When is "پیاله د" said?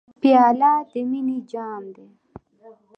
0.21-0.91